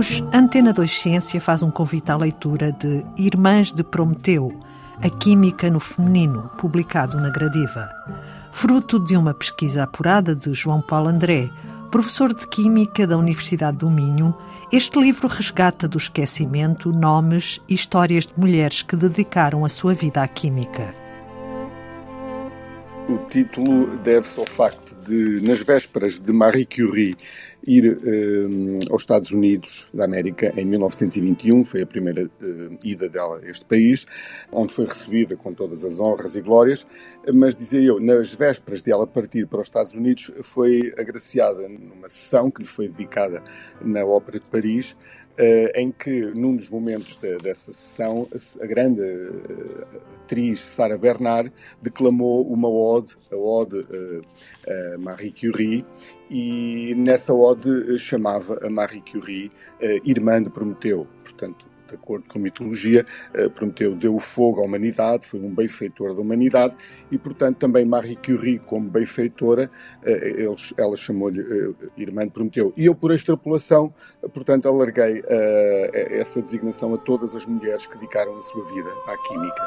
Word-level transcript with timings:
Hoje, 0.00 0.24
Antena 0.32 0.72
2 0.72 0.98
Ciência 0.98 1.38
faz 1.42 1.62
um 1.62 1.70
convite 1.70 2.10
à 2.10 2.16
leitura 2.16 2.72
de 2.72 3.04
Irmãs 3.18 3.70
de 3.70 3.84
Prometeu, 3.84 4.58
a 4.96 5.10
Química 5.10 5.68
no 5.68 5.78
Feminino, 5.78 6.50
publicado 6.56 7.20
na 7.20 7.28
Gradiva. 7.28 7.86
Fruto 8.50 8.98
de 8.98 9.14
uma 9.14 9.34
pesquisa 9.34 9.82
apurada 9.82 10.34
de 10.34 10.54
João 10.54 10.80
Paulo 10.80 11.10
André, 11.10 11.50
professor 11.90 12.32
de 12.32 12.48
Química 12.48 13.06
da 13.06 13.18
Universidade 13.18 13.76
do 13.76 13.90
Minho, 13.90 14.34
este 14.72 14.98
livro 14.98 15.28
resgata 15.28 15.86
do 15.86 15.98
esquecimento 15.98 16.92
nomes 16.92 17.60
e 17.68 17.74
histórias 17.74 18.26
de 18.26 18.32
mulheres 18.38 18.82
que 18.82 18.96
dedicaram 18.96 19.66
a 19.66 19.68
sua 19.68 19.92
vida 19.92 20.22
à 20.22 20.26
química. 20.26 20.94
O 23.06 23.18
título 23.28 23.98
deve-se 23.98 24.40
ao 24.40 24.46
facto 24.46 24.96
de, 25.06 25.46
nas 25.46 25.60
vésperas 25.60 26.18
de 26.18 26.32
Marie 26.32 26.64
Curie 26.64 27.18
ir 27.66 27.92
uh, 27.92 28.92
aos 28.92 29.02
Estados 29.02 29.30
Unidos 29.30 29.88
da 29.92 30.04
América 30.04 30.52
em 30.56 30.64
1921, 30.64 31.64
foi 31.64 31.82
a 31.82 31.86
primeira 31.86 32.24
uh, 32.24 32.78
ida 32.84 33.08
dela 33.08 33.40
a 33.42 33.48
este 33.48 33.64
país, 33.64 34.06
onde 34.50 34.72
foi 34.72 34.86
recebida 34.86 35.36
com 35.36 35.52
todas 35.52 35.84
as 35.84 36.00
honras 36.00 36.36
e 36.36 36.40
glórias, 36.40 36.86
mas 37.32 37.54
dizia 37.54 37.80
eu, 37.80 38.00
nas 38.00 38.34
vésperas 38.34 38.82
de 38.82 38.90
ela 38.90 39.06
partir 39.06 39.46
para 39.46 39.60
os 39.60 39.66
Estados 39.66 39.92
Unidos, 39.92 40.30
foi 40.42 40.92
agraciada 40.96 41.68
numa 41.68 42.08
sessão 42.08 42.50
que 42.50 42.62
lhe 42.62 42.68
foi 42.68 42.88
dedicada 42.88 43.42
na 43.80 44.04
Ópera 44.04 44.38
de 44.38 44.46
Paris, 44.46 44.96
em 45.74 45.90
que, 45.90 46.26
num 46.34 46.56
dos 46.56 46.68
momentos 46.68 47.16
de, 47.16 47.36
dessa 47.38 47.72
sessão, 47.72 48.28
a, 48.60 48.66
grande 48.66 49.00
uh, 49.00 49.86
atriz 50.22 50.60
Sarah 50.60 50.98
Bernard 50.98 51.52
declamou 51.80 52.46
uma 52.46 52.68
ode, 52.68 53.16
a 53.32 53.36
ode 53.36 53.78
uh, 53.78 54.22
a 54.94 54.98
Marie 54.98 55.32
Curie, 55.32 55.84
e 56.30 56.94
nessa 56.96 57.32
ode 57.32 57.98
chamava 57.98 58.58
a 58.64 58.70
Marie 58.70 59.02
Curie 59.02 59.50
irmã 60.04 60.42
de 60.42 60.50
Prometeu. 60.50 61.06
Portanto, 61.24 61.69
de 61.90 61.96
acordo 61.96 62.24
com 62.28 62.38
a 62.38 62.42
mitologia, 62.42 63.04
eh, 63.34 63.48
Prometeu 63.48 63.94
deu 63.94 64.18
fogo 64.18 64.60
à 64.60 64.64
humanidade, 64.64 65.26
foi 65.26 65.40
um 65.40 65.54
benfeitor 65.54 66.14
da 66.14 66.20
humanidade 66.20 66.74
e, 67.10 67.18
portanto, 67.18 67.58
também 67.58 67.84
Marie 67.84 68.16
Curie, 68.16 68.58
como 68.58 68.88
benfeitora, 68.88 69.70
eh, 70.04 70.44
ela 70.76 70.96
chamou-lhe 70.96 71.40
eh, 71.40 71.88
irmã 71.96 72.24
de 72.24 72.30
Prometeu. 72.30 72.72
E 72.76 72.86
eu, 72.86 72.94
por 72.94 73.10
extrapolação, 73.10 73.92
portanto, 74.32 74.68
alarguei 74.68 75.22
essa 76.10 76.40
designação 76.40 76.94
a 76.94 76.98
todas 76.98 77.34
as 77.34 77.44
mulheres 77.46 77.86
que 77.86 77.94
dedicaram 77.94 78.36
a 78.36 78.42
sua 78.42 78.64
vida 78.72 78.90
à 79.06 79.16
química. 79.28 79.62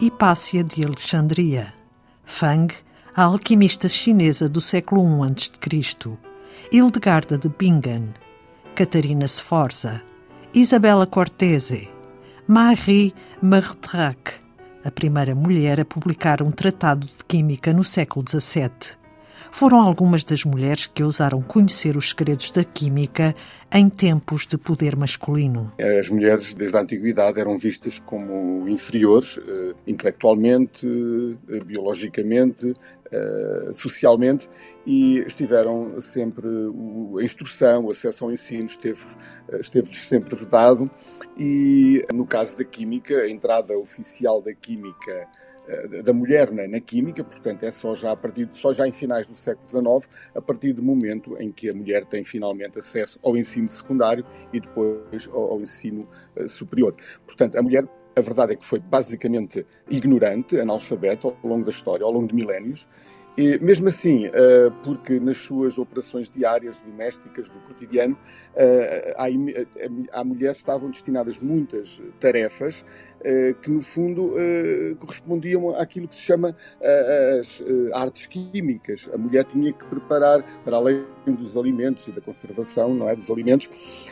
Hipácia 0.00 0.64
de 0.64 0.84
Alexandria. 0.84 1.72
Fang, 2.24 2.72
a 3.14 3.24
alquimista 3.24 3.88
chinesa 3.88 4.48
do 4.48 4.60
século 4.60 5.02
I 5.24 5.32
a.C. 5.32 6.18
Hildegarda 6.72 7.36
de 7.36 7.48
Bingen, 7.48 8.14
Catarina 8.74 9.28
Sforza, 9.28 10.02
Isabella 10.54 11.06
Cortese, 11.06 11.88
Marie 12.46 13.12
Martrac, 13.42 14.40
a 14.84 14.90
primeira 14.90 15.34
mulher 15.34 15.80
a 15.80 15.84
publicar 15.84 16.42
um 16.42 16.50
tratado 16.50 17.06
de 17.06 17.24
química 17.28 17.72
no 17.72 17.84
século 17.84 18.24
XVII. 18.26 18.99
Foram 19.50 19.80
algumas 19.80 20.24
das 20.24 20.44
mulheres 20.44 20.86
que 20.86 21.02
ousaram 21.02 21.42
conhecer 21.42 21.96
os 21.96 22.10
segredos 22.10 22.50
da 22.50 22.64
química 22.64 23.34
em 23.72 23.88
tempos 23.88 24.46
de 24.46 24.58
poder 24.58 24.96
masculino. 24.96 25.72
As 25.98 26.08
mulheres, 26.08 26.54
desde 26.54 26.76
a 26.76 26.80
antiguidade, 26.80 27.40
eram 27.40 27.56
vistas 27.56 27.98
como 27.98 28.68
inferiores, 28.68 29.38
eh, 29.38 29.74
intelectualmente, 29.86 30.86
eh, 31.48 31.60
biologicamente, 31.64 32.74
uh, 33.12 33.72
socialmente 33.72 34.48
e 34.86 35.18
estiveram 35.20 36.00
sempre 36.00 36.46
a 37.18 37.22
instrução, 37.22 37.86
o 37.86 37.90
acesso 37.90 38.24
ao 38.24 38.32
ensino 38.32 38.66
esteve 38.66 39.00
eh, 39.48 39.58
esteve-lhes 39.60 40.02
sempre 40.08 40.34
vedado 40.34 40.90
e 41.36 42.04
no 42.14 42.26
caso 42.26 42.56
da 42.56 42.64
química, 42.64 43.14
a 43.22 43.30
entrada 43.30 43.76
oficial 43.76 44.40
da 44.40 44.54
química 44.54 45.12
eh, 45.12 45.26
da 46.02 46.12
mulher 46.12 46.50
na, 46.50 46.66
na, 46.66 46.80
química, 46.80 47.22
portanto 47.22 47.62
é 47.62 47.70
só 47.70 47.94
já 47.94 48.12
a 48.12 48.16
partir 48.16 48.48
só 48.52 48.72
já 48.72 48.88
em 48.88 48.92
finais 48.92 49.28
do 49.28 49.36
século 49.36 49.66
XIX, 49.66 50.12
a 50.34 50.40
partir 50.40 50.72
do 50.72 50.82
momento 50.82 51.36
em 51.38 51.52
que 51.52 51.70
a 51.70 51.74
mulher 51.74 52.04
tem 52.04 52.24
finalmente 52.24 52.78
acesso 52.78 53.20
ao 53.22 53.36
ensino 53.36 53.68
secundário 53.68 54.24
e 54.52 54.60
depois 54.60 55.28
ao, 55.32 55.52
ao 55.52 55.60
ensino 55.60 56.08
uh, 56.36 56.48
superior. 56.48 56.94
Portanto, 57.26 57.56
a 57.56 57.62
mulher 57.62 57.86
a 58.16 58.20
verdade 58.20 58.52
é 58.52 58.56
que 58.56 58.64
foi 58.64 58.80
basicamente 58.80 59.64
ignorante, 59.88 60.58
analfabeto 60.58 61.28
ao 61.28 61.48
longo 61.48 61.64
da 61.64 61.70
história, 61.70 62.04
ao 62.04 62.10
longo 62.10 62.26
de 62.26 62.34
milénios, 62.34 62.88
e 63.36 63.58
mesmo 63.58 63.88
assim, 63.88 64.26
uh, 64.26 64.70
porque 64.82 65.20
nas 65.20 65.36
suas 65.36 65.78
operações 65.78 66.30
diárias, 66.30 66.80
domésticas, 66.80 67.48
do 67.48 67.58
cotidiano, 67.60 68.16
uh, 68.54 70.08
à, 70.12 70.24
mulher 70.24 70.50
estavam 70.50 70.90
destinadas 70.90 71.38
muitas 71.38 72.02
tarefas 72.18 72.84
uh, 73.20 73.54
que, 73.62 73.70
no 73.70 73.80
fundo, 73.82 74.34
correspondiam 74.98 75.70
àquilo 75.76 76.08
que 76.08 76.14
se 76.14 76.22
chama 76.22 76.56
as 77.38 77.62
artes 77.92 78.26
químicas. 78.26 79.08
A 79.12 79.18
mulher 79.18 79.44
tinha 79.44 79.72
que 79.72 79.84
preparar, 79.86 80.42
para 80.64 80.76
além 80.76 81.04
dos 81.26 81.56
alimentos 81.56 82.08
e 82.08 82.12
da 82.12 82.20
conservação 82.20 82.94
não 82.94 83.08
é, 83.08 83.14
dos 83.14 83.30
alimentos, 83.30 83.68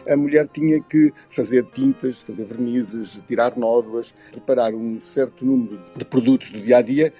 a 0.09 0.17
mulher 0.17 0.49
tinha 0.49 0.81
que 0.81 1.13
fazer 1.29 1.65
tintas, 1.73 2.21
fazer 2.21 2.45
vernizes, 2.45 3.21
tirar 3.27 3.57
nódoas, 3.57 4.15
preparar 4.31 4.75
um 4.75 5.01
certo 5.01 5.45
número 5.45 5.81
de 5.97 6.05
produtos 6.05 6.51
do 6.51 6.61
dia 6.61 6.79
a 6.79 6.83
dia 6.83 7.13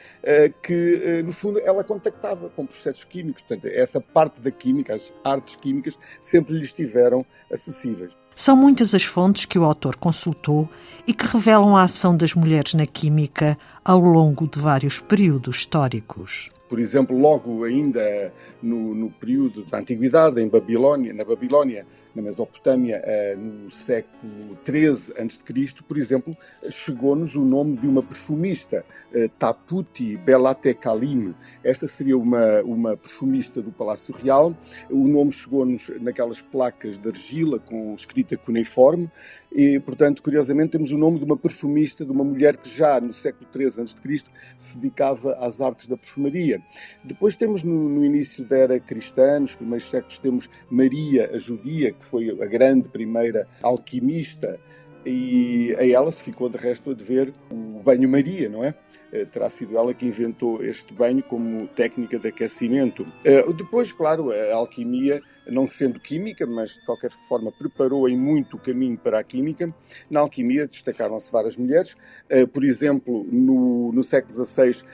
que, 0.63 1.23
no 1.25 1.33
fundo, 1.33 1.59
ela 1.61 1.83
contactava 1.89 2.51
com 2.51 2.67
processos 2.67 3.03
químicos. 3.03 3.43
Portanto, 3.43 3.67
essa 3.73 4.01
parte 4.01 4.41
da 4.41 4.51
química, 4.51 4.95
as 4.95 5.13
artes 5.25 5.57
químicas, 5.57 5.99
sempre 6.21 6.55
lhe 6.55 6.63
estiveram 6.63 7.25
acessíveis. 7.51 8.13
São 8.37 8.55
muitas 8.55 8.95
as 8.95 9.03
fontes 9.03 9.47
que 9.47 9.59
o 9.59 9.65
autor 9.65 9.97
consultou 9.97 10.69
e 11.07 11.13
que 11.13 11.27
revelam 11.27 11.75
a 11.77 11.83
ação 11.83 12.17
das 12.17 12.35
mulheres 12.35 12.75
na 12.75 12.87
química 12.87 13.59
ao 13.85 13.99
longo 13.99 14.47
de 14.47 14.61
vários 14.61 15.01
períodos 15.01 15.57
históricos. 15.57 16.51
Por 16.69 16.79
exemplo, 16.79 17.17
logo 17.17 17.65
ainda 17.65 18.33
no, 18.63 18.95
no 18.95 19.11
período 19.11 19.65
da 19.65 19.79
Antiguidade, 19.79 20.41
em 20.41 20.49
Babilónia, 20.49 21.13
na 21.15 21.25
Babilónia, 21.25 21.87
na 22.15 22.23
Mesopotâmia, 22.23 23.01
eh, 23.05 23.37
no 23.37 23.71
século 23.71 24.59
XIII 24.67 25.15
a.C., 25.17 25.83
por 25.87 25.97
exemplo, 25.97 26.37
chegou-nos 26.69 27.37
o 27.37 27.45
nome 27.45 27.77
de 27.77 27.87
uma 27.87 28.03
perfumista, 28.03 28.85
eh, 29.13 29.31
Taputi 29.39 30.17
Belate 30.17 30.75
Kalim. 30.75 31.35
Esta 31.63 31.87
seria 31.87 32.19
uma, 32.19 32.61
uma 32.63 32.97
perfumista 32.97 33.63
do 33.63 33.71
Palácio 33.71 34.15
Real. 34.15 34.57
O 34.91 35.07
nome 35.07 35.31
chegou-nos 35.33 35.91
naquelas 36.01 36.43
placas 36.43 36.99
de 36.99 37.09
argila 37.09 37.59
com 37.61 37.95
escrita 37.95 38.37
cuneiforme 38.37 39.09
e, 39.53 39.79
portanto, 39.81 40.23
curiosamente, 40.23 40.71
temos 40.71 40.91
o 40.91 40.99
nome 40.99 41.19
de 41.19 41.25
uma 41.25 41.37
perfumista, 41.37 42.05
de 42.05 42.11
uma 42.11 42.25
mulher 42.25 42.57
que 42.57 42.69
já 42.69 43.01
no 43.01 43.13
século 43.13 43.49
XIII 43.53 43.83
a.C. 43.83 44.25
se 44.57 44.79
dedicava 44.79 45.35
às 45.41 45.61
artes 45.61 45.87
da 45.87 45.97
perfumaria. 45.97 46.58
Depois 47.05 47.37
temos 47.37 47.63
no, 47.63 47.89
no 47.89 48.05
início 48.05 48.45
da 48.45 48.57
era 48.57 48.81
cristã, 48.81 49.41
nos 49.41 49.55
primeiros 49.55 49.89
séculos, 49.89 50.19
temos 50.19 50.51
Maria, 50.71 51.31
a 51.33 51.39
judia, 51.39 51.93
que 51.93 52.05
foi 52.05 52.31
a 52.31 52.47
grande 52.47 52.89
primeira 52.89 53.47
alquimista, 53.63 54.59
e 55.07 55.75
a 55.79 55.87
ela 55.87 56.11
se 56.13 56.23
ficou 56.23 56.49
de 56.49 56.59
resto 56.59 56.91
a 56.91 56.95
dever 56.95 57.33
o 57.51 57.81
banho-maria, 57.83 58.49
não 58.49 58.63
é? 58.63 58.75
Eh, 59.11 59.25
terá 59.25 59.49
sido 59.49 59.77
ela 59.77 59.95
que 59.95 60.07
inventou 60.07 60.63
este 60.63 60.93
banho 60.93 61.23
como 61.23 61.67
técnica 61.69 62.19
de 62.19 62.29
aquecimento. 62.29 63.07
Eh, 63.25 63.43
depois, 63.55 63.91
claro, 63.91 64.31
a 64.31 64.55
alquimia, 64.55 65.23
não 65.47 65.67
sendo 65.67 65.99
química, 65.99 66.47
mas 66.47 66.75
de 66.75 66.85
qualquer 66.85 67.11
forma 67.27 67.51
preparou 67.51 68.07
em 68.09 68.17
muito 68.17 68.57
o 68.57 68.61
caminho 68.61 68.99
para 68.99 69.19
a 69.19 69.25
química. 69.25 69.75
Na 70.11 70.21
alquimia 70.21 70.67
destacaram-se 70.67 71.33
várias 71.33 71.57
mulheres. 71.57 71.97
Eh, 72.29 72.45
por 72.47 72.63
exemplo, 72.65 73.27
no, 73.31 73.93
no 73.93 74.03
século 74.05 74.45
XVI, 74.45 74.85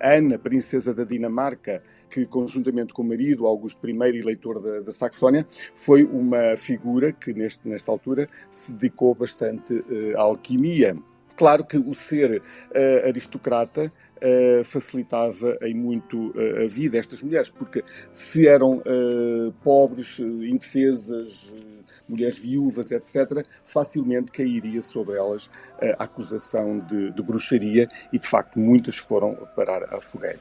Ana, 0.00 0.38
princesa 0.38 0.94
da 0.94 1.02
Dinamarca, 1.02 1.82
que 2.08 2.24
conjuntamente 2.24 2.94
com 2.94 3.02
o 3.02 3.08
marido, 3.08 3.46
Augusto 3.46 3.88
I, 3.88 3.92
eleitor 4.16 4.60
da, 4.60 4.80
da 4.80 4.92
Saxónia, 4.92 5.44
foi 5.74 6.04
uma 6.04 6.56
figura 6.56 7.12
que 7.12 7.34
neste, 7.34 7.68
nesta 7.68 7.90
altura 7.90 8.28
se 8.48 8.72
dedicou 8.72 9.12
bastante 9.12 9.84
à 10.16 10.22
alquimia. 10.22 10.96
Claro 11.36 11.64
que 11.64 11.76
o 11.76 11.94
ser 11.94 12.40
uh, 12.40 13.06
aristocrata 13.06 13.92
uh, 14.16 14.64
facilitava 14.64 15.58
em 15.62 15.74
muito 15.74 16.30
uh, 16.30 16.64
a 16.64 16.66
vida 16.66 16.96
destas 16.96 17.22
mulheres, 17.22 17.50
porque 17.50 17.84
se 18.10 18.48
eram 18.48 18.82
pobres, 19.62 20.18
indefesas, 20.18 21.52
mulheres 22.08 22.38
viúvas, 22.38 22.90
etc., 22.90 23.46
facilmente 23.64 24.30
cairia 24.30 24.80
sobre 24.80 25.16
elas 25.16 25.50
a 25.98 26.04
acusação 26.04 26.78
de, 26.78 27.10
de 27.10 27.22
bruxaria 27.22 27.88
e, 28.12 28.18
de 28.18 28.26
facto, 28.26 28.58
muitas 28.58 28.96
foram 28.96 29.34
parar 29.54 29.94
a 29.94 30.00
fogueira. 30.00 30.40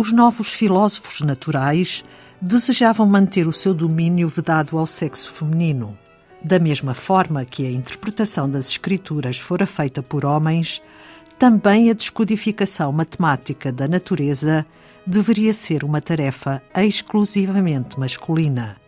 Os 0.00 0.12
novos 0.12 0.54
filósofos 0.54 1.20
naturais 1.20 2.02
desejavam 2.40 3.06
manter 3.06 3.46
o 3.46 3.52
seu 3.52 3.74
domínio 3.74 4.30
vedado 4.30 4.78
ao 4.78 4.86
sexo 4.86 5.30
feminino. 5.30 5.94
Da 6.42 6.58
mesma 6.58 6.94
forma 6.94 7.44
que 7.44 7.66
a 7.66 7.70
interpretação 7.70 8.48
das 8.48 8.70
escrituras 8.70 9.36
fora 9.36 9.66
feita 9.66 10.02
por 10.02 10.24
homens, 10.24 10.80
também 11.38 11.90
a 11.90 11.92
descodificação 11.92 12.90
matemática 12.90 13.70
da 13.70 13.86
natureza 13.86 14.64
deveria 15.06 15.52
ser 15.52 15.84
uma 15.84 16.00
tarefa 16.00 16.62
exclusivamente 16.74 18.00
masculina. 18.00 18.78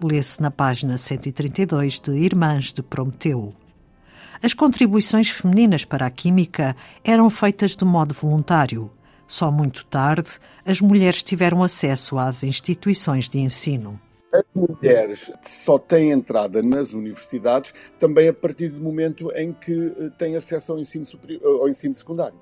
Lê-se 0.00 0.40
na 0.40 0.52
página 0.52 0.96
132 0.96 1.98
de 1.98 2.12
Irmãs 2.12 2.72
de 2.72 2.84
Prometeu. 2.84 3.52
As 4.40 4.54
contribuições 4.54 5.28
femininas 5.28 5.84
para 5.84 6.06
a 6.06 6.10
química 6.10 6.76
eram 7.02 7.28
feitas 7.28 7.74
de 7.74 7.84
modo 7.84 8.14
voluntário. 8.14 8.92
Só 9.32 9.50
muito 9.50 9.86
tarde 9.86 10.38
as 10.62 10.82
mulheres 10.82 11.22
tiveram 11.22 11.62
acesso 11.62 12.18
às 12.18 12.44
instituições 12.44 13.30
de 13.30 13.38
ensino. 13.38 13.98
As 14.30 14.44
mulheres 14.54 15.32
só 15.40 15.78
têm 15.78 16.10
entrada 16.10 16.62
nas 16.62 16.92
universidades 16.92 17.72
também 17.98 18.28
a 18.28 18.34
partir 18.34 18.68
do 18.68 18.78
momento 18.78 19.32
em 19.34 19.54
que 19.54 19.90
eh, 19.98 20.10
têm 20.18 20.36
acesso 20.36 20.72
ao 20.72 20.78
ensino, 20.78 21.06
superior, 21.06 21.62
ao 21.62 21.66
ensino 21.66 21.94
secundário 21.94 22.38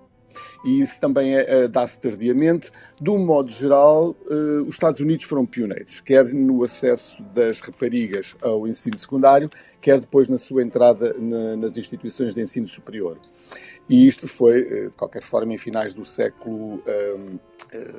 e 0.65 0.81
isso 0.83 1.01
também 1.01 1.37
é, 1.37 1.65
é, 1.65 1.69
dá-se 1.69 1.99
tardiamente. 1.99 2.71
De 3.01 3.11
um 3.11 3.19
modo 3.19 3.51
geral, 3.51 4.15
os 4.67 4.75
Estados 4.75 5.01
Unidos 5.01 5.25
foram 5.25 5.47
pioneiros, 5.47 6.01
quer 6.01 6.25
no 6.33 6.63
acesso 6.63 7.23
das 7.35 7.61
raparigas 7.61 8.37
ao 8.43 8.67
ensino 8.67 8.97
secundário, 8.97 9.51
quer 9.81 10.01
depois 10.01 10.29
na 10.29 10.39
sua 10.39 10.63
entrada 10.63 11.15
na, 11.19 11.57
nas 11.57 11.77
instituições 11.77 12.35
de 12.35 12.43
ensino 12.43 12.67
superior. 12.67 13.19
E 13.91 14.07
isto 14.07 14.27
foi, 14.29 14.61
eh, 14.61 14.87
de 14.87 14.97
qualquer 14.97 15.21
forma, 15.21 15.53
em 15.53 15.59
finais 15.59 15.93
do 15.93 16.05
século 16.05 16.81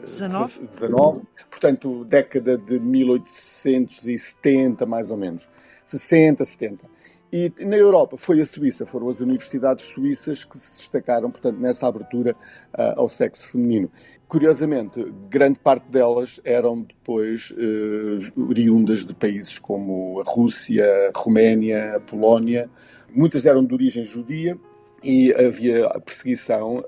XIX, 0.06 0.64
uh, 0.64 1.28
portanto, 1.50 2.06
década 2.06 2.58
de 2.58 2.80
1870, 2.80 4.86
mais 4.86 5.12
ou 5.12 5.18
menos. 5.18 5.50
60, 5.84 6.46
70. 6.46 6.90
E 7.34 7.52
na 7.60 7.76
Europa 7.76 8.16
foi 8.16 8.40
a 8.40 8.46
Suíça, 8.46 8.86
foram 8.86 9.10
as 9.10 9.20
universidades 9.20 9.84
suíças 9.84 10.46
que 10.46 10.58
se 10.58 10.78
destacaram, 10.78 11.30
portanto, 11.30 11.60
nessa 11.60 11.88
abertura 11.88 12.38
uh, 12.74 12.94
ao 12.96 13.10
sexo 13.10 13.52
feminino. 13.52 13.92
Curiosamente, 14.30 15.04
grande 15.30 15.60
parte 15.60 15.90
delas 15.90 16.40
eram 16.46 16.84
depois 16.84 17.52
uh, 17.52 18.20
oriundas 18.48 19.06
de 19.06 19.14
países 19.14 19.60
como 19.60 20.22
a 20.22 20.24
Rússia, 20.26 20.86
a 20.86 21.12
Roménia, 21.20 21.98
a 21.98 22.00
Polónia. 22.00 22.70
Muitas 23.14 23.46
eram 23.46 23.66
de 23.66 23.74
origem 23.74 24.06
judia 24.06 24.58
e 25.03 25.33
havia 25.33 25.89
perseguição, 26.00 26.77
uh, 26.77 26.83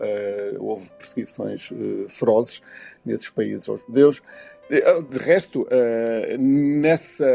houve 0.60 0.90
perseguições 0.92 1.70
ferozes 2.10 2.62
nesses 3.06 3.30
países 3.30 3.68
aos 3.68 3.82
judeus. 3.82 4.22
De 5.10 5.18
resto, 5.18 5.68
nessa 6.40 7.26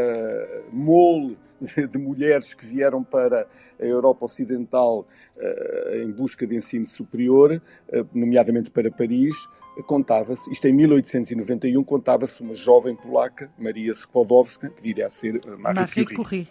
mole 0.73 1.37
de, 1.59 1.87
de, 1.87 1.97
mulheres 1.97 2.53
que 2.53 2.65
vieram 2.65 3.03
para 3.03 3.47
a 3.79 3.83
Europa 3.83 4.25
Ocidental 4.25 5.05
uh, 5.37 5.95
em 5.95 6.11
busca 6.11 6.47
de 6.47 6.55
ensino 6.55 6.85
superior, 6.85 7.61
uh, 7.91 8.07
nomeadamente 8.13 8.69
para 8.69 8.89
Paris, 8.89 9.35
uh, 9.77 9.83
contava-se, 9.83 10.49
isto 10.51 10.67
em 10.67 10.73
1891, 10.73 11.83
contava-se 11.83 12.41
uma 12.41 12.53
jovem 12.53 12.95
polaca, 12.95 13.49
Maria 13.57 13.91
Skłodowska, 13.91 14.69
que 14.69 14.81
viria 14.81 15.07
a 15.07 15.09
ser 15.09 15.39
Marie, 15.57 15.79
Marie 15.81 16.05
Curie. 16.05 16.15
Curie. 16.15 16.47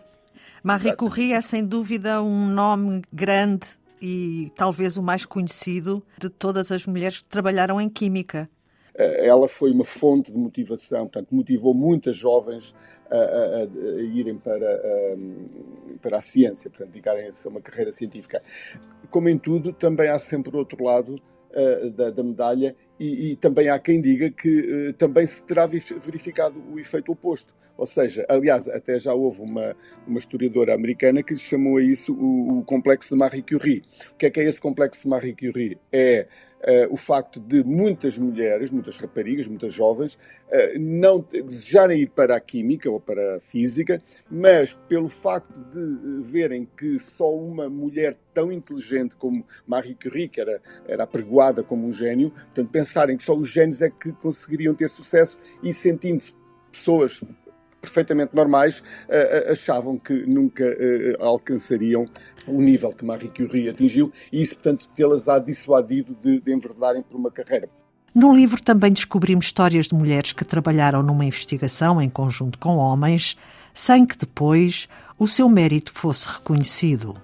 Marie 0.63 0.97
Curie 0.97 1.33
é 1.33 1.41
sem 1.41 1.65
dúvida 1.65 2.23
um 2.23 2.47
nome 2.47 3.03
grande 3.13 3.79
e 4.01 4.53
talvez 4.57 4.97
o 4.97 5.03
mais 5.03 5.25
conhecido 5.25 6.03
de 6.19 6.29
todas 6.29 6.71
as 6.73 6.87
mulheres 6.87 7.19
que 7.19 7.29
trabalharam 7.29 7.81
em 7.81 7.89
química. 7.89 8.49
Ela 8.95 9.47
foi 9.47 9.71
uma 9.71 9.85
fonte 9.85 10.33
de 10.33 10.37
motivação, 10.37 11.07
portanto, 11.07 11.29
motivou 11.31 11.73
muitas 11.73 12.17
jovens 12.17 12.75
a, 13.11 13.17
a, 13.17 13.63
a 13.63 14.03
irem 14.03 14.37
para, 14.37 14.75
a, 14.75 15.99
para 16.01 16.19
a 16.19 16.21
ciência, 16.21 16.69
portanto, 16.69 16.91
dedicarem-se 16.91 17.47
a 17.47 17.51
uma 17.51 17.61
carreira 17.61 17.93
científica. 17.93 18.43
Como 19.11 19.29
em 19.29 19.39
tudo, 19.39 19.73
também 19.73 20.09
há 20.09 20.19
sempre 20.19 20.55
o 20.55 20.59
outro 20.59 20.83
lado 20.83 21.15
uh, 21.15 21.91
da, 21.91 22.11
da, 22.11 22.23
medalha 22.23 22.77
e, 22.99 23.33
e, 23.33 23.37
também 23.37 23.69
há 23.69 23.79
quem 23.79 24.01
diga 24.01 24.31
que 24.31 24.89
uh, 24.89 24.93
também 24.95 25.25
se 25.25 25.45
terá 25.45 25.67
verificado 25.67 26.63
o 26.73 26.79
efeito 26.79 27.13
oposto. 27.13 27.55
Ou 27.77 27.87
seja, 27.87 28.27
aliás, 28.29 28.69
até 28.69 28.99
já 28.99 29.15
houve 29.15 29.41
uma, 29.41 29.77
uma 30.05 30.19
historiadora 30.19 30.75
americana 30.75 31.23
que 31.23 31.37
chamou 31.37 31.77
a 31.77 31.83
isso 31.83 32.13
o, 32.13 32.59
o 32.59 32.65
complexo 32.65 33.11
de 33.11 33.17
Marie 33.17 33.43
Curie. 33.43 33.85
O 34.13 34.17
que 34.17 34.27
é 34.27 34.31
que 34.31 34.41
é 34.41 34.45
esse 34.45 34.61
complexo 34.61 35.03
de 35.03 35.09
Marie 35.09 35.35
Curie? 35.35 35.79
É 35.93 36.27
Uh, 36.59 36.93
o 36.93 36.97
facto 36.97 37.39
de 37.39 37.63
muitas 37.63 38.19
mulheres, 38.19 38.69
muitas 38.71 38.97
raparigas, 38.97 39.47
muitas 39.47 39.73
jovens, 39.73 40.15
uh, 40.15 40.79
não 40.79 41.25
desejarem 41.31 42.01
ir 42.01 42.11
para 42.11 42.35
a 42.35 42.41
química 42.41 42.91
ou 42.91 42.99
para 42.99 43.37
a 43.37 43.41
física, 43.41 44.03
mas 44.29 44.73
pelo 44.89 45.09
facto 45.09 45.57
de 45.57 46.23
verem 46.29 46.69
que 46.77 46.99
só 46.99 47.33
uma 47.33 47.71
mulher 47.71 48.17
tão 48.35 48.51
inteligente 48.51 49.15
como 49.15 49.47
Marie 49.67 49.95
Curie, 49.95 50.29
que 50.29 50.41
era, 50.41 50.61
era 50.87 51.05
apregoada 51.05 51.63
como 51.63 51.87
um 51.87 51.93
gênio, 51.93 52.31
portanto, 52.31 52.71
pensarem 52.71 53.17
que 53.17 53.23
só 53.23 53.37
os 53.37 53.49
gênios 53.49 53.81
é 53.81 53.89
que 53.89 54.11
conseguiriam 54.13 54.75
ter 54.75 54.91
sucesso 54.91 55.39
e 55.63 55.73
sentindo-se 55.73 56.35
pessoas 56.73 57.21
perfeitamente 57.81 58.35
normais, 58.35 58.81
uh, 58.81 59.53
achavam 59.53 59.99
que 59.99 60.13
nunca 60.27 60.65
uh, 60.65 61.25
alcançariam 61.25 62.07
o 62.47 62.61
nível 62.61 62.93
que 62.93 63.05
Marie 63.05 63.29
Curie 63.29 63.69
atingiu 63.69 64.13
e 64.33 64.43
isso, 64.43 64.55
portanto, 64.55 64.89
tê-las 64.97 65.29
há 65.29 65.39
dissuadido 65.39 66.17
de, 66.23 66.41
de 66.41 66.53
enverdarem 66.53 67.03
por 67.03 67.17
uma 67.17 67.31
carreira. 67.31 67.69
No 68.15 68.35
livro 68.35 68.61
também 68.63 68.91
descobrimos 68.91 69.47
histórias 69.47 69.89
de 69.89 69.95
mulheres 69.95 70.33
que 70.33 70.45
trabalharam 70.45 71.03
numa 71.03 71.25
investigação 71.25 72.01
em 72.01 72.09
conjunto 72.09 72.59
com 72.59 72.77
homens, 72.77 73.37
sem 73.79 74.05
que 74.05 74.19
depois 74.19 74.89
o 75.17 75.25
seu 75.25 75.49
mérito 75.49 75.93
fosse 75.93 76.27
reconhecido. 76.27 77.15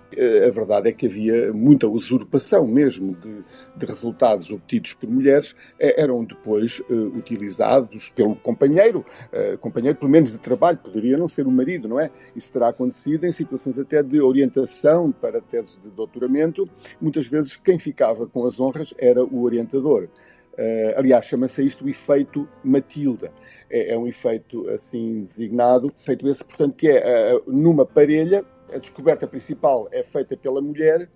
A 0.47 0.51
verdade 0.53 0.89
é 0.89 0.93
que 0.93 1.07
havia 1.07 1.53
muita 1.53 1.89
usurpação 1.89 2.65
mesmo 2.65 3.17
de, 3.17 3.43
de 3.77 3.85
resultados 3.85 4.53
obtidos 4.53 4.93
por 4.93 5.11
mulheres, 5.11 5.57
eh, 5.81 6.01
eram 6.01 6.23
depois 6.23 6.79
uh, 6.79 7.19
utilizados 7.19 8.11
pelo 8.11 8.37
companheiro, 8.37 9.05
uh, 9.33 9.59
companheiro 9.59 9.99
pelo 9.99 10.13
menos 10.13 10.31
de 10.31 10.39
trabalho, 10.39 10.79
poderia 10.79 11.19
não 11.19 11.27
ser 11.27 11.45
o 11.45 11.51
marido, 11.51 11.89
não 11.89 11.99
é? 11.99 12.09
Isso 12.37 12.53
terá 12.53 12.69
acontecido 12.69 13.27
em 13.27 13.33
situações 13.33 13.77
até 13.77 14.01
de 14.01 14.21
orientação 14.21 15.11
para 15.11 15.41
teses 15.41 15.81
de 15.83 15.91
doutoramento, 15.91 16.69
muitas 17.01 17.27
vezes 17.27 17.57
quem 17.57 17.81
ficava 17.81 18.29
com 18.29 18.47
as 18.47 18.61
honras 18.61 18.95
era 18.97 19.25
o 19.25 19.43
orientador. 19.43 20.09
Uh, 20.55 20.97
aliás, 20.97 21.27
chama-se 21.27 21.65
isto 21.65 21.85
o 21.85 21.89
efeito 21.89 22.49
Matilda. 22.63 23.33
É, 23.69 23.93
é, 23.93 23.99
um 23.99 24.07
efeito 24.07 24.69
assim 24.71 25.21
designado, 25.21 25.93
feito 25.97 26.29
esse, 26.29 26.45
portanto, 26.45 26.75
que 26.77 26.89
é 26.89 27.35
uh, 27.35 27.43
numa 27.47 27.85
parelha, 27.85 28.45
a 28.73 28.79
descoberta 28.79 29.27
principal 29.27 29.89
é 29.91 30.03
feita 30.03 30.37
pela 30.37 30.61
mulher 30.61 31.09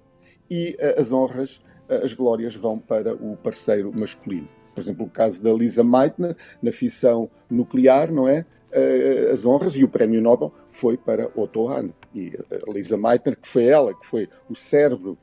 e 0.50 0.76
uh, 0.80 1.00
as 1.00 1.12
honras, 1.12 1.62
as 1.88 2.12
glórias 2.12 2.54
vão 2.54 2.78
para 2.78 3.14
o 3.14 3.36
parceiro 3.36 3.92
masculino. 3.96 4.48
Por 4.74 4.80
exemplo, 4.80 5.06
o 5.06 5.10
caso 5.10 5.42
da 5.42 5.52
Lisa 5.52 5.82
Meitner, 5.82 6.36
na 6.62 6.70
fissão 6.70 7.30
nuclear, 7.50 8.12
não 8.12 8.28
é? 8.28 8.44
as 9.32 9.46
honras 9.46 9.74
e 9.76 9.82
o 9.82 9.88
prémio 9.88 10.20
Nobel 10.20 10.52
foi 10.68 10.98
para 10.98 11.30
Otto 11.34 11.66
Hahn. 11.66 11.88
E 12.14 12.38
Lisa 12.68 12.98
Meitner, 12.98 13.34
que 13.38 13.48
foi 13.48 13.64
ela, 13.64 13.94
que 13.94 14.06
foi 14.06 14.28
o 14.48 14.54
cérebro 14.54 15.16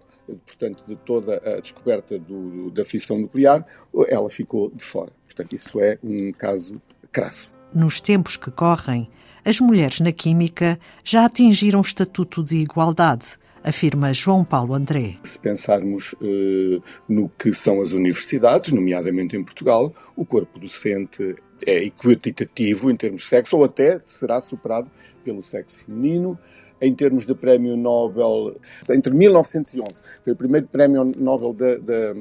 portanto, 0.46 0.84
de 0.88 0.96
toda 0.98 1.38
a 1.38 1.60
descoberta 1.60 2.18
do, 2.18 2.72
da 2.72 2.84
fissão 2.84 3.18
nuclear, 3.18 3.66
ela 4.08 4.30
ficou 4.30 4.72
de 4.72 4.84
fora. 4.84 5.12
Portanto, 5.26 5.54
isso 5.54 5.80
é 5.80 5.98
um 6.04 6.32
caso 6.32 6.82
crasso. 7.12 7.50
Nos 7.74 8.00
tempos 8.00 8.38
que 8.38 8.50
correm, 8.52 9.10
as 9.44 9.60
mulheres 9.60 10.00
na 10.00 10.12
química 10.12 10.80
já 11.04 11.26
atingiram 11.26 11.80
o 11.80 11.84
estatuto 11.84 12.44
de 12.44 12.58
igualdade, 12.58 13.38
afirma 13.64 14.14
João 14.14 14.44
Paulo 14.44 14.74
André. 14.74 15.18
Se 15.24 15.38
pensarmos 15.40 16.16
eh, 16.22 16.80
no 17.10 17.30
que 17.30 17.54
são 17.54 17.82
as 17.82 17.92
universidades, 17.92 18.72
nomeadamente 18.72 19.36
em 19.36 19.44
Portugal, 19.44 19.94
o 20.16 20.26
corpo 20.26 20.60
docente 20.60 21.36
é 21.66 21.84
equitativo 21.84 22.92
em 22.92 22.96
termos 22.96 23.24
de 23.24 23.28
sexo, 23.28 23.58
ou 23.58 23.64
até 23.64 24.00
será 24.06 24.40
superado 24.40 24.90
pelo 25.24 25.44
sexo 25.44 25.84
feminino 25.86 26.38
em 26.82 26.94
termos 26.94 27.26
de 27.26 27.34
prémio 27.34 27.76
Nobel, 27.78 28.56
entre 28.90 29.14
1911, 29.14 30.02
foi 30.22 30.34
o 30.34 30.36
primeiro 30.36 30.68
prémio 30.68 31.04
Nobel 31.18 31.54
da, 31.54 31.78
da, 31.78 32.14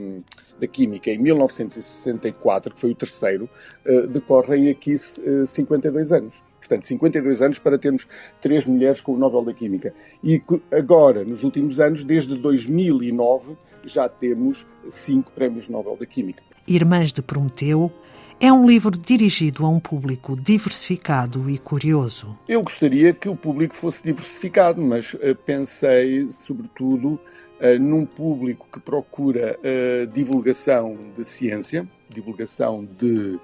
da 0.60 0.66
Química, 0.66 1.10
em 1.10 1.18
1964, 1.18 2.74
que 2.74 2.80
foi 2.80 2.90
o 2.90 2.94
terceiro, 2.94 3.48
uh, 3.86 4.06
decorrem 4.06 4.70
aqui 4.70 4.94
uh, 4.94 5.42
eh, 5.42 5.46
52 5.46 6.12
anos. 6.12 6.42
Portanto, 6.60 6.86
52 6.86 7.42
anos 7.42 7.58
para 7.58 7.78
termos 7.78 8.06
três 8.40 8.64
mulheres 8.64 9.00
com 9.00 9.12
o 9.12 9.18
Nobel 9.18 9.44
da 9.44 9.52
Química. 9.52 9.92
E 10.22 10.42
agora, 10.72 11.22
nos 11.22 11.44
últimos 11.44 11.78
anos, 11.78 12.04
desde 12.04 12.34
2009, 12.34 13.54
já 13.84 14.08
temos 14.08 14.66
cinco 14.88 15.30
prémios 15.32 15.68
Nobel 15.68 15.96
da 15.98 16.06
Química. 16.06 16.42
Irmãs 16.66 17.12
de 17.12 17.20
Prometeu, 17.20 17.92
é 18.40 18.52
um 18.52 18.66
livro 18.66 18.90
dirigido 18.90 19.64
a 19.64 19.68
um 19.68 19.80
público 19.80 20.36
diversificado 20.36 21.48
e 21.48 21.58
curioso. 21.58 22.38
Eu 22.48 22.62
gostaria 22.62 23.12
que 23.12 23.28
o 23.28 23.36
público 23.36 23.74
fosse 23.74 24.02
diversificado, 24.02 24.80
mas 24.80 25.14
uh, 25.14 25.34
pensei, 25.46 26.26
sobretudo, 26.30 27.18
uh, 27.60 27.78
num 27.80 28.04
público 28.04 28.68
que 28.72 28.80
procura 28.80 29.58
uh, 29.58 30.06
divulgação 30.08 30.98
de 31.16 31.24
ciência, 31.24 31.88
divulgação 32.08 32.84
de, 32.98 33.38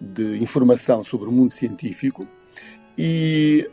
de 0.00 0.38
informação 0.42 1.02
sobre 1.02 1.28
o 1.28 1.32
mundo 1.32 1.50
científico 1.50 2.26
E, 2.96 3.68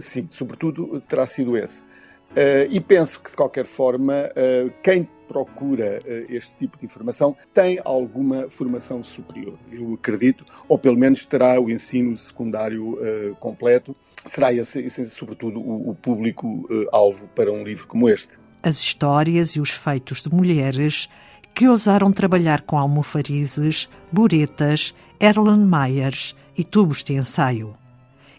sim, 0.00 0.26
sobretudo 0.28 1.00
terá 1.08 1.24
sido 1.26 1.56
esse. 1.56 1.84
Uh, 2.30 2.68
e 2.70 2.78
penso 2.80 3.20
que, 3.20 3.30
de 3.30 3.36
qualquer 3.36 3.66
forma, 3.66 4.12
uh, 4.14 4.72
quem 4.82 5.08
procura 5.26 5.98
uh, 6.04 6.32
este 6.32 6.54
tipo 6.58 6.78
de 6.78 6.84
informação 6.84 7.36
tem 7.54 7.80
alguma 7.84 8.48
formação 8.50 9.02
superior, 9.02 9.58
eu 9.72 9.94
acredito, 9.94 10.44
ou 10.68 10.78
pelo 10.78 10.96
menos 10.96 11.24
terá 11.26 11.60
o 11.60 11.70
ensino 11.70 12.16
secundário 12.16 12.98
completo. 13.40 13.96
Será 14.24 14.52
esse, 14.52 14.80
esse 14.80 15.06
sobretudo, 15.06 15.58
o, 15.58 15.90
o 15.90 15.94
público-alvo 15.94 17.28
para 17.34 17.50
um 17.50 17.62
livro 17.62 17.86
como 17.86 18.08
este. 18.08 18.38
As 18.62 18.78
histórias 18.78 19.50
e 19.50 19.60
os 19.60 19.70
feitos 19.70 20.22
de 20.22 20.34
mulheres 20.34 21.08
que 21.54 21.66
ousaram 21.68 22.12
trabalhar 22.12 22.62
com 22.62 22.78
almofarizes, 22.78 23.88
buretas, 24.12 24.94
Erlenmeyers 25.18 26.36
e 26.56 26.62
tubos 26.62 27.02
de 27.02 27.14
ensaio. 27.14 27.74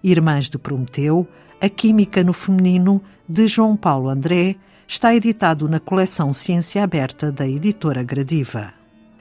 Irmãs 0.01 0.49
de 0.49 0.57
Prometeu, 0.57 1.27
A 1.61 1.67
Química 1.67 2.23
no 2.23 2.31
Feminino, 2.31 3.01
de 3.27 3.47
João 3.47 3.75
Paulo 3.75 4.09
André, 4.09 4.55
está 4.87 5.13
editado 5.13 5.67
na 5.67 5.79
coleção 5.79 6.33
Ciência 6.33 6.83
Aberta 6.83 7.31
da 7.31 7.45
editora 7.45 8.01
Gradiva. 8.01 8.73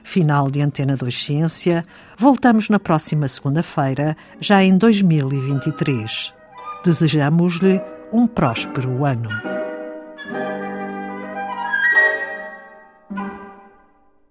Final 0.03 0.49
de 0.49 0.61
Antena 0.61 0.95
2 0.95 1.23
Ciência, 1.23 1.85
voltamos 2.17 2.69
na 2.69 2.79
próxima 2.79 3.27
segunda-feira, 3.27 4.15
já 4.39 4.63
em 4.63 4.77
2023. 4.77 6.33
Desejamos-lhe 6.83 7.81
um 8.11 8.25
próspero 8.25 9.05
ano. 9.05 9.58